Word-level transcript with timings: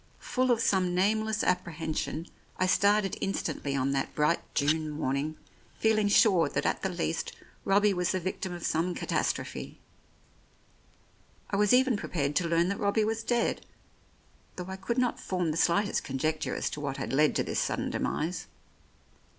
Full 0.17 0.49
of 0.49 0.61
some 0.61 0.95
nameless 0.95 1.43
apprehension, 1.43 2.25
I 2.57 2.65
started 2.65 3.13
in 3.17 3.33
stantly 3.33 3.79
on 3.79 3.91
that 3.91 4.15
bright 4.15 4.39
June 4.55 4.89
morning, 4.89 5.37
feeling 5.77 6.07
sure 6.07 6.49
that 6.49 6.65
at 6.65 6.81
the 6.81 6.89
least 6.89 7.33
Robbie 7.65 7.93
was 7.93 8.11
the 8.11 8.19
victim 8.19 8.51
of 8.51 8.65
some 8.65 8.95
catastrophe. 8.95 9.79
I 11.51 11.55
was 11.55 11.71
even 11.71 11.97
prepared 11.97 12.35
to 12.37 12.47
learn 12.47 12.69
that 12.69 12.79
Robbie 12.79 13.05
was 13.05 13.21
dead, 13.23 13.63
though 14.55 14.69
I 14.69 14.75
could 14.75 14.97
not 14.97 15.19
form 15.19 15.51
the 15.51 15.55
slightest 15.57 16.03
conjecture 16.03 16.55
as 16.55 16.71
to 16.71 16.81
what 16.81 16.97
had 16.97 17.13
led 17.13 17.35
to 17.35 17.43
this 17.43 17.59
sudden 17.59 17.91
106 17.91 17.99
The 17.99 17.99
Oriolists 18.09 18.45
demise. 18.47 18.47